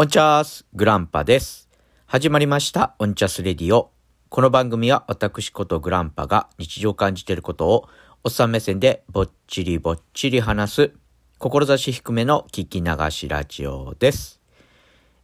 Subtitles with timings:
[0.00, 1.68] オンチャースグランパです。
[2.06, 3.90] 始まりましたオンチャスレディオ。
[4.30, 7.86] この番組は私ことグランパが日常感じていることを
[8.24, 10.92] おっさん目線でぼっちりぼっちり話す
[11.38, 14.40] 志低めの聞き流しラジオです。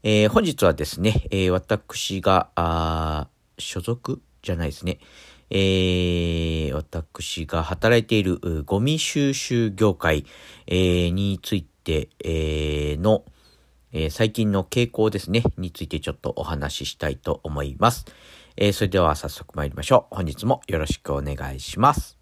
[0.03, 4.99] えー、本日はですね、えー、私が、あ所属じゃないですね。
[5.49, 10.27] えー、私が働いているゴミ収集業界、
[10.67, 13.25] え、について、え、の、
[13.99, 18.05] えー、最近の傾向ですね、についてちょっとお話ししたいと思います。
[18.59, 20.17] えー、それでは早速参りましょう。
[20.17, 22.19] 本日もよろしくお願いします。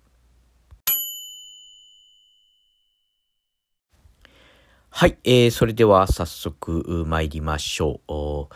[4.88, 8.54] はい、えー、それでは早速参りましょう。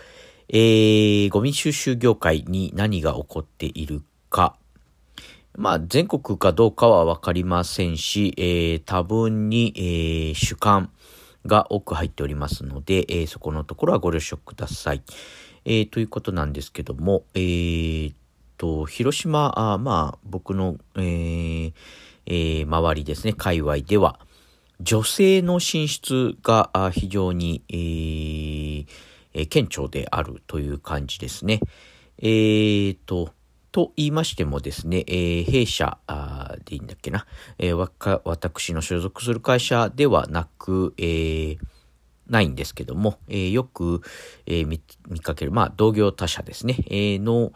[0.48, 4.54] えー、ゴミ収集業界に何が起こっているか。
[5.56, 10.92] まあ、全国かどうかはわかりませんし、えー、多分に、えー、主観、
[11.46, 15.02] が多く入っておりますので、えー、そこのところはご了承ください。
[15.64, 18.14] えー、ということなんですけども、えー、
[18.58, 21.72] と、広島、あまあ、僕の、えー
[22.26, 24.18] えー、周りですね、界隈では、
[24.80, 31.60] 女性の進出が非常に、えー、顕著であるという感じですね。
[32.18, 33.30] えーと、
[33.70, 35.98] と言いましてもですね、えー、弊社
[36.64, 37.26] でいいんだっけな、
[37.58, 41.58] えー、私の所属する会社ではなく、えー、
[42.28, 44.02] ないんですけども、えー、よく、
[44.46, 47.52] えー、見かける、まあ、同業他社ですね、えー、の、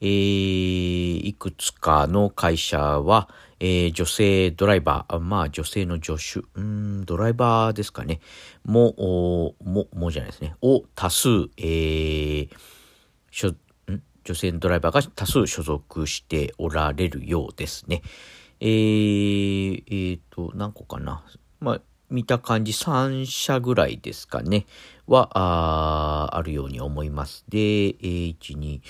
[0.00, 3.28] えー、いくつかの会社は、
[3.60, 8.20] えー、女性ドライバー、まあ女性の助手、うん、ドライバーですかね、
[8.64, 12.48] も、も、もじゃないですね、を多数、えー、
[14.26, 18.02] 女性のドライバーが多数所属しておられるようですね。
[18.58, 21.22] えー、えー、と、何個かな。
[21.60, 24.66] まあ、見た感じ3社ぐらいですかね。
[25.06, 27.44] は、ああるように思います。
[27.48, 28.80] で、えー、1、2、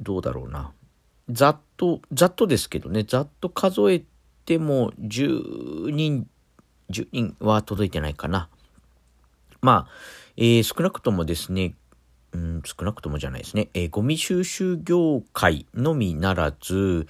[0.00, 0.72] どうだろうな。
[1.30, 4.02] ざっと、ざっとですけどね、ざっと数え
[4.44, 6.26] ても10人、
[6.90, 8.48] 10人は届いてないかな。
[9.60, 9.92] まあ、
[10.36, 11.74] えー、少なくともですね、
[12.36, 17.06] うん、少なくともじゃないですね、えー、ゴミ収集業界のみならず、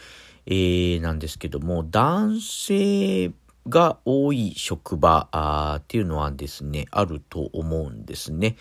[0.46, 3.32] えー、なんですけども、男性
[3.68, 8.56] が多い職場あっていうのはですね、あると思うんですね。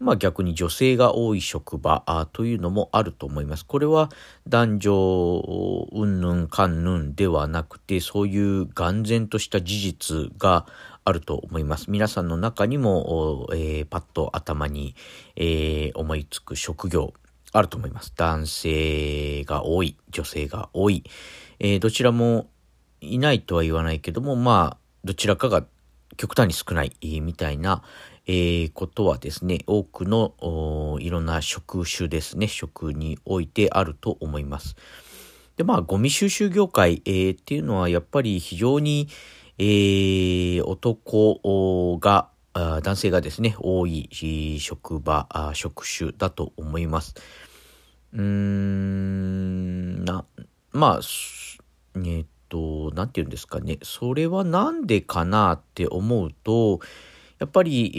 [0.00, 3.66] まあ逆に女性が多い職場というのもあると思います。
[3.66, 4.10] これは
[4.46, 10.66] 男女うんぬんかんぬんではなくて、そういう眼前とした事実が
[11.08, 11.90] あると思います。
[11.90, 14.94] 皆さんの中にも、えー、パッと頭に、
[15.36, 17.14] えー、思いつく職業
[17.52, 18.12] あると思います。
[18.14, 21.04] 男性が多い、女性が多い、
[21.60, 22.50] えー、どちらも
[23.00, 25.64] いないとは言わないけども、まあ、どちらかが
[26.18, 26.92] 極端に少ない、
[27.22, 27.82] みたいな、
[28.26, 34.76] えー、ことはですね、多くのいろんな職種ですね、職においてあると思います。
[35.56, 39.08] で、まあ、ゴミ収集業界、えー、っていうのはやっぱり非常に、
[39.58, 47.14] えー、男が、男性がですね、多い職場、職種だと思います。
[48.12, 50.24] うーん、な、
[50.72, 53.78] まあ、え、っと、なんて言うんですかね。
[53.82, 56.80] それはなんでかなって思うと、
[57.38, 57.98] やっぱり、え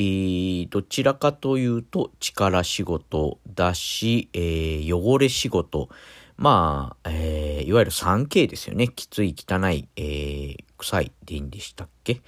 [0.66, 5.90] ー、どちらかというと力仕事だし、えー、汚れ仕事。
[6.36, 8.88] まあ、えー、いわゆる 3K ですよね。
[8.90, 12.22] きつい、汚い、えー、臭いでいいんでしたっけ？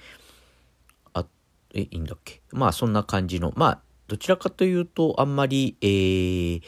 [1.14, 1.26] あ、
[1.74, 2.40] え、いいんだっけ？
[2.52, 6.62] まあ、そんな感じの、まあ、どちらかというと、あんまり、えー、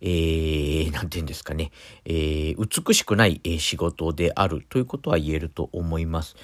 [0.00, 1.72] えー、て言うんですかね、
[2.04, 6.36] えー、美しくない、え仕事であるということは言えると思います。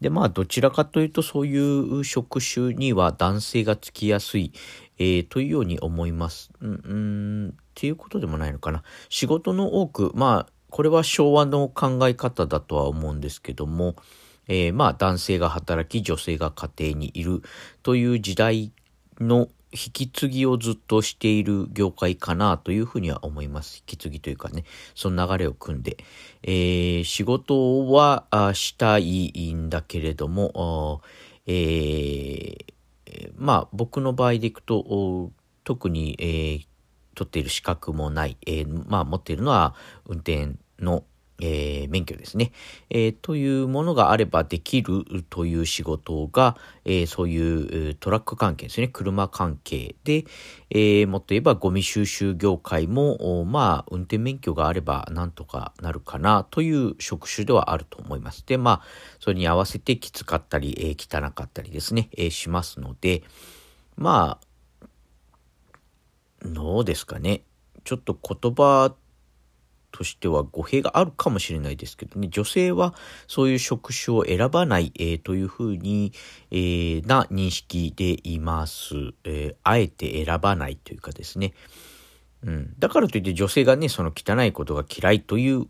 [0.00, 4.52] で、まあ、どちらかというと、そういう職種には男性がつきやすい、
[4.98, 6.50] えー、というように思います。
[6.60, 8.82] うん、うんっていうことでもないのかな。
[9.08, 13.94] 仕事の多く、まあ、これは昭和の考え方だとは思うんですけども、
[14.48, 17.42] えー、まあ、男性が働き、女性が家庭にいる
[17.82, 18.72] という時代
[19.20, 23.78] の引き継ぎをずっとしている業界かなというふうには思います。
[23.78, 24.64] 引き継ぎというかね、
[24.94, 25.96] その流れを組んで。
[26.42, 31.00] えー、仕事はしたいんだけれども、
[31.46, 35.30] えー、まあ僕の場合でいくと、
[35.64, 36.66] 特に、えー、
[37.14, 39.74] 取っている資格もない、えー、まあ持っているのは
[40.06, 41.04] 運転の
[41.40, 42.52] えー、免許ですね、
[42.90, 50.24] えー、というものがあればできるという仕事が、えー、そういうトラック関係ですね、車関係で、
[50.70, 58.44] えもっと言えばゴミ収集業界も、まあ、運転免許があればなんとかなるかなという職種ではあると思います。
[58.46, 58.82] で、まあ、
[59.20, 63.22] それに合わせてきつかったり、え汚かったりですね、えしますので、
[63.96, 64.52] まあ、
[66.44, 67.42] どうですかね。
[67.84, 68.94] ちょっと言葉
[69.92, 72.94] としては語弊があるかもしれないですけどね、女性は
[73.28, 76.12] そういう職種を選ばない、えー、というふうに、
[76.50, 78.94] えー、な認識でいます、
[79.24, 81.52] えー、あえて選ばないというかですね。
[82.44, 85.68] うん、だからといって女性がね、その汚いことが嫌いという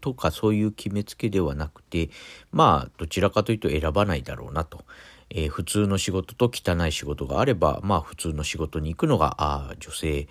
[0.00, 2.10] とかそういう決めつけではなくて、
[2.50, 4.84] まあどちらかというと選ばないだろうなと。
[5.30, 10.26] えー、普通の仕事と汚い仕事があれば、まあ普通の仕事に行くのがあ女性、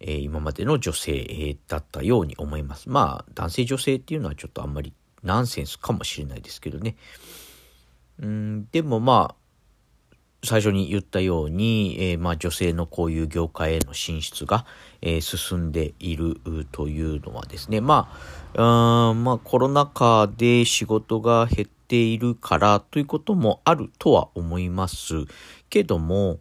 [0.00, 2.88] えー、今までの女性だったように思います。
[2.88, 4.92] まあ、男性女性っていうのはちょっとあんまり
[5.22, 6.96] ナンセンスかもしれないですけどね。
[8.20, 9.48] うん、でもまあ、
[10.44, 14.66] 最初に言ったように、えー、まあ女性のこういう業界への進出が、
[15.02, 16.40] えー、進んでいる
[16.70, 18.08] というのはですね、ま
[18.54, 25.26] あ、あまあコロナ禍で仕事が減っているからということもあるとは思います
[25.70, 26.38] けども、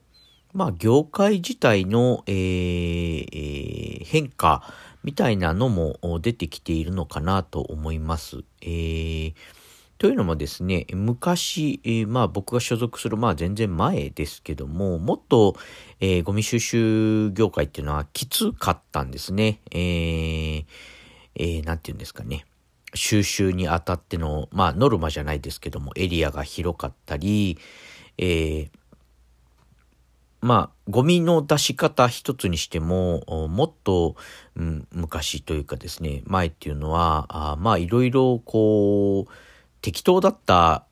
[0.58, 4.64] まあ、業界自体の、えー、変化
[5.04, 8.44] みたいなのも出てきているのかなと思います。
[8.64, 9.34] えー、
[10.00, 15.56] というのもですね、昔、えー、まあ僕が所属する、まあ全然前ですけども、もっと、
[16.00, 19.62] えー、ゴミ収集業界っていうのはきつかったんですね。
[19.70, 20.66] えー、
[21.36, 22.46] えー、なんて言うんですかね。
[22.96, 27.60] 収集にあたっての、まあノルマじゃないですけども、エリアが広かったり、
[28.18, 28.70] えー、
[30.42, 34.16] まあ、ゴミの出し方一つにしても、もっと、
[34.56, 39.32] うん、昔というかですね、前っていうのは、あまあ、いろいろ、こう、
[39.82, 40.86] 適当だった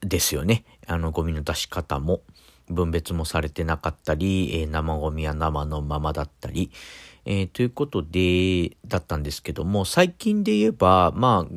[0.00, 0.64] ですよね。
[0.86, 2.22] あの、ゴミの出し方も。
[2.68, 6.70] 分別もされてなかったり、えー、生ゴミは生のままだったり、
[7.26, 11.54] えー、ということで、だったんですけども、最近で言えば、まあ、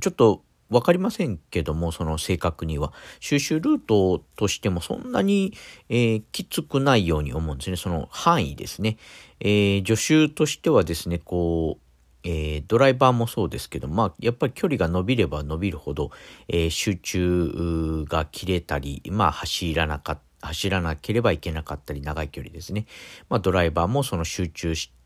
[0.00, 2.92] ちょっとわかりませんけども、その正確には。
[3.20, 5.52] 収集ルートとしてもそんなに、
[5.88, 7.76] えー、きつくないように思うんですね。
[7.76, 8.96] その範囲ですね。
[9.40, 11.86] えー、助手としてはですね、こう、
[12.28, 16.10] えー、ドライバーもそうですけど、まあ、やっぱり距離が伸びれば伸びるほど、
[16.48, 22.86] えー、集中が切れたり、まあ、走らなかっ、走らなければいけなかったり、長い距離ですね。
[23.28, 24.96] まあ、ドライバーもその集中して、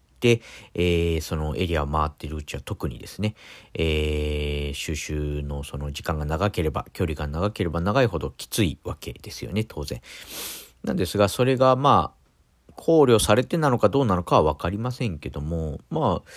[0.75, 3.35] えー、そのエリアを回ってるうちは特にですね、
[3.75, 10.01] えー、収集のその時間が長ければ、距離が長ければ長いほどきついわけですよね、当然。
[10.85, 12.21] なんですが、それがまあ、
[12.77, 16.31] 考慮されてなのかどうなのかはわかりませんけども、まあ、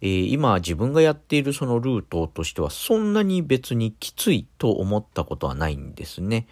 [0.00, 6.46] えー、今自分がやっているそのルートとしてはそんなに別にきついと思ったことはないんですね。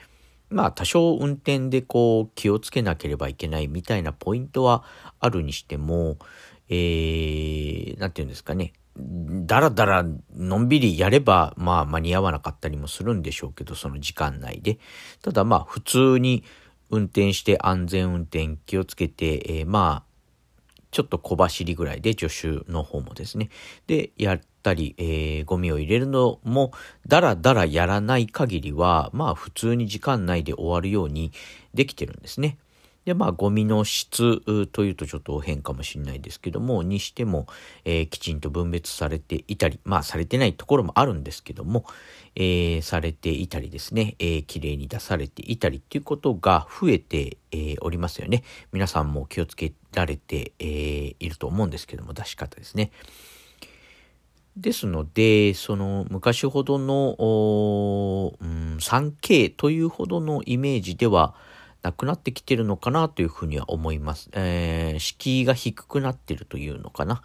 [0.48, 4.84] まあ多少運転でこう気をつけなければいけないみたいなポイントは
[5.20, 6.18] あるにしても、
[6.68, 8.72] えー、なんて言うんですかね。
[8.98, 10.04] だらだら
[10.34, 14.78] のんびりやれば、まあ間に合わなかったりもするんでしょうけど、その時間内で。
[15.22, 16.44] ただまあ普通に
[16.90, 20.16] 運転して安全運転気をつけて、えー、まあ、
[20.90, 23.50] ちょっと小走りぐらいで助手の方もですね。
[23.86, 26.72] で、やったり、えー、ゴミを入れるのも、
[27.06, 31.32] だらだらやらない限りは、まあ普通に時間内で終わるように
[31.74, 32.56] できてるんですね。
[33.06, 37.46] で、まあ、ゴミの質というとちょっと変かもしれないですけども、にしても、
[37.84, 41.84] えー、きちんと分別されていたり、まあ、されてないところもあるんですけども、
[42.34, 48.42] えー、されていたりですね、えー、綺麗に出されていたりっていうことが増えて、えー、おりますよね。
[48.72, 52.90] 皆さんも気をつけられて、えー、いると思うんですけども、出し方ですね。
[54.56, 61.36] ですので、その昔ほどの、うん、3K というほどのイメージでは、
[61.82, 64.30] なくなってきてるのかなというふうには思います。
[64.32, 67.22] えー、敷居が低くなってるというのかな。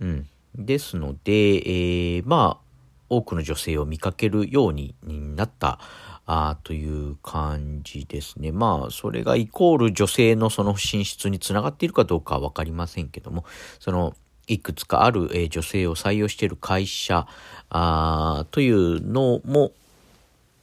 [0.00, 0.28] うん。
[0.54, 2.68] ですので、えー、まあ、
[3.08, 5.78] 多くの女性を見かけるようになった
[6.26, 8.52] あという感じですね。
[8.52, 13.44] まあ、それがイコール女性のその進出につながっているかどうかはわかりませんけども、
[13.80, 14.14] その、
[14.46, 17.26] いくつかある、えー、女性を採用している会社
[17.70, 19.72] あというのも、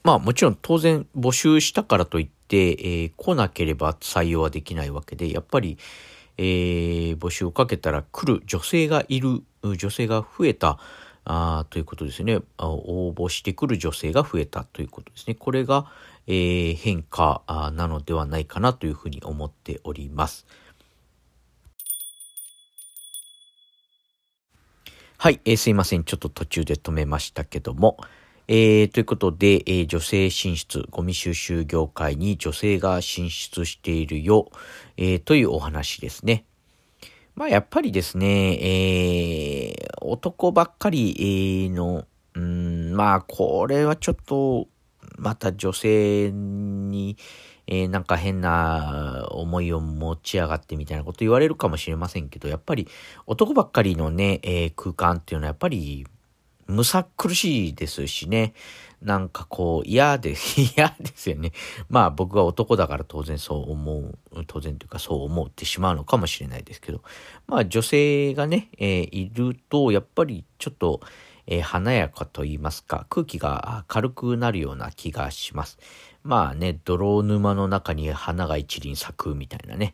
[0.06, 5.80] まあもちろん当然募集したからといって、えー、来なければ採用はできないわけで、やっぱり、
[6.38, 10.78] えー、募集をかけたら来る女性がいる、女性が増えた、
[11.24, 12.40] あということですね。
[12.60, 15.34] 応募してくる女性が増えたということですね。
[15.34, 15.92] これが、
[16.28, 17.42] えー、変化
[17.74, 20.46] なのではないかなというふうに思っております。
[25.18, 26.04] はい、えー、すいません。
[26.04, 27.98] ちょっと途中で止めましたけども、
[28.48, 34.52] えー、ということで、えー、女性進出、ゴミ収集業界に女性が進出しているよ、
[34.98, 36.46] えー、というお話ですね。
[37.34, 44.68] まあやっぱりですね、えー、男ばっかりの、うん、まあこれはちょっと、
[45.18, 47.18] また女性に、
[47.68, 52.88] えー、なんか変な思いを持ち上がってみたいなこと言われるかもしれませんけど、やっぱり
[53.26, 56.06] 男ばっかりのね、えー、空間っていうのはやっぱり、
[56.68, 58.54] むさ苦しいですしね。
[59.02, 60.36] なんかこう、嫌で、
[60.76, 61.52] 嫌ですよね。
[61.90, 64.18] まあ僕は男だから当然そう思う、
[64.48, 67.04] 当然というかそう思ってしまうのかもしれないですけど、
[67.48, 71.02] まあ女性がね、えー、いると、やっぱりちょっと、
[71.48, 75.78] えー、華やかと言いますか、空気が軽くなるような気がします。
[76.24, 79.94] まあね、泥沼の中に花が一輪咲くみたいなね、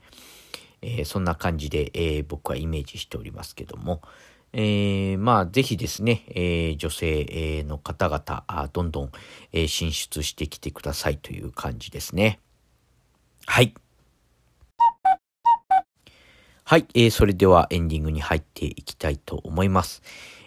[0.82, 4.02] えー、そんな感じで、えー、僕はイメージしておりますけども、
[4.54, 9.12] えー、まあ、ぜひですね、えー、女性の方々、どんどん、
[9.54, 12.40] えー、進出してきてくださいという感じですね。
[13.46, 13.74] はい。
[16.64, 20.04] はい、えー、それではエンディングに入っていきたいと思います。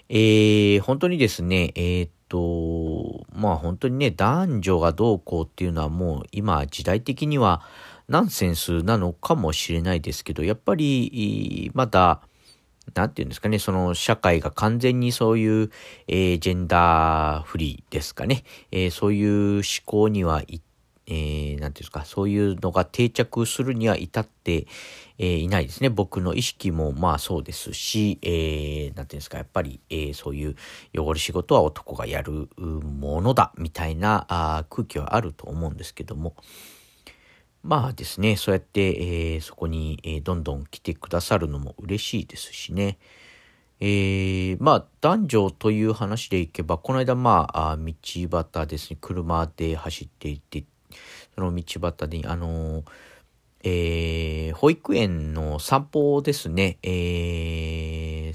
[0.08, 7.62] えー、本当にですね、えー、っと、まあ本当にね、男女がどうこうっていうのはもう今時代的には
[8.08, 12.20] ナンセンスなのかもしれないですけど、やっぱりまだ、
[12.94, 15.70] なんていうんですかね、その社会が完全にそういう、
[16.06, 20.42] えー、ジェンダーフリーですかね、えー、そういう思考には
[21.06, 24.66] えー、なんていうんですか、そういうのが定着するには至って、
[25.18, 25.90] えー、いないですね。
[25.90, 30.56] 僕の意識もまあそうですし、えー、なんていうんですか、やっぱり、えー、そういう
[30.96, 36.36] 汚れ仕事は男がやるものだ、みたいなあ空気はあると思うんですけども、
[37.64, 42.98] まあですね、そうやって、えー、そこに、えー、どんどん来てくださるのも嬉しいですしね。
[43.80, 47.94] えー、まあ男女という話でいけば、この間まあ道
[48.30, 50.64] 端ですね、車で走っていて、
[51.34, 52.84] その道端に、あのー、
[53.62, 56.92] えー、保育園の散歩ですね、えー、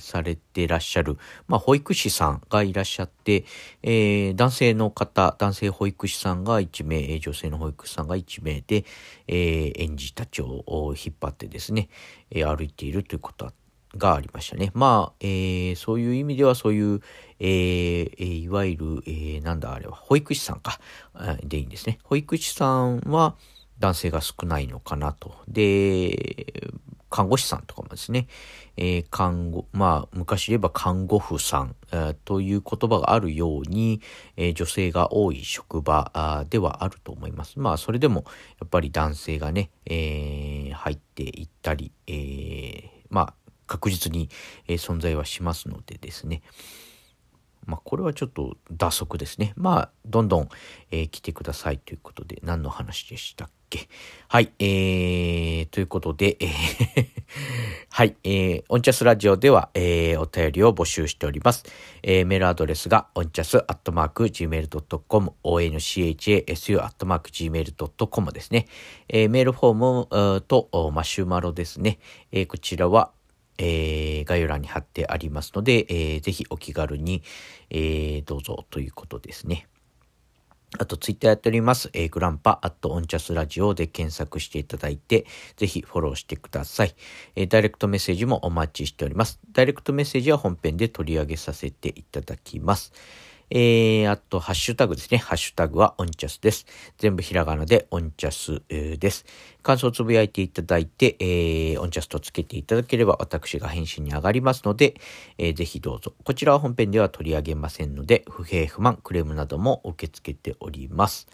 [0.10, 3.46] されてらっしゃる、まあ、保育士さんがいらっしゃって、
[3.84, 8.86] えー、男性の方、男性保育士さんが1名、女性の保育士さんが1名で、
[9.28, 11.90] えー、園児たちを引っ張ってですね、
[12.32, 13.52] えー、歩いているということ
[13.96, 14.72] がありましたね。
[14.74, 17.02] まあ、えー、そういう意味ではそういう、
[17.40, 20.80] えー、いわゆる、えー、なんだあれは、保育士さんか、
[21.44, 22.00] でいいんですね。
[22.04, 23.36] 保育士さんは、
[23.80, 25.34] 男性が少ないのかなと。
[25.48, 26.44] で、
[27.10, 28.28] 看護師さんとかもですね、
[28.78, 34.02] えー、看護、まあ、昔言えば看護婦さん、えー、という言葉があるように、
[34.38, 37.60] えー、女性が多い職場ではあると思います。
[37.60, 38.26] まあ、それでも、
[38.60, 43.34] やっぱり男性がね、え入っていったり、えまあ、
[43.68, 44.30] 確実に、
[44.68, 46.42] え存在はしますのでですね、
[47.66, 49.54] まあ、これはちょっと打足ですね。
[49.56, 50.50] まあ、どんどん、
[50.92, 53.88] えー、来てくださいということで、何の話でしたっけ？
[54.28, 57.20] はい、えー、ということで、えー
[57.90, 61.64] はい、えー、オンチャスラジオでは、えー、お便りを募集しております。
[62.02, 68.68] えー、メールアドレスが、オンチャスアットマーク Gmail.com、onchasu.gmail.com ですね。
[69.08, 69.74] えー、メールフォー
[70.36, 71.98] ムとマシュマロですね。
[72.32, 73.12] えー、こちらは、
[73.58, 77.22] えー、概要欄に貼ってありますので、えー、ぜひお気軽に、
[77.70, 79.68] えー、どうぞということですね。
[80.78, 81.90] あと、ツイッターやっております。
[81.94, 85.26] えー、グランパ、アットオンチャスラジオで検索していただいて、
[85.58, 86.96] ぜひフォローしてください。
[87.36, 89.40] えー、ダイレクトメッセージもお待ちしております。
[89.52, 92.94] ダイレクトメッセージは本編で取り上げさせていただきます。
[93.52, 95.18] えー、あと、ハッシュタグですね。
[95.18, 96.66] ハッシュタグはオンチャスです。
[96.98, 99.26] 全部ひらがなでオンチャス、えー、です。
[99.64, 104.96] 感想をつぶやいていただいて、えー、オンチャスとつけていただければ私が返信に上がりますので、
[105.38, 106.14] えー、ぜひどうぞ。
[106.24, 111.28] こちらは本編では取り上げませんので、不平不満、クレームなども受け付けております。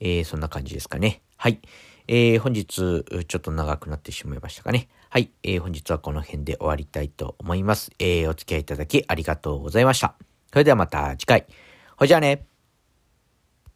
[0.00, 1.22] えー、そんな感じですかね。
[1.36, 1.60] はい。
[2.08, 4.88] えー、本日、ちょっと長くなってしまいましたかね。
[5.10, 5.30] はい。
[5.42, 7.92] えー、本日はこの辺で終わりたいと思います。
[7.98, 10.31] えー、お付き合いいただきありがとうございました。
[10.52, 11.46] それではまた次回。
[11.96, 12.51] ほいじゃあね。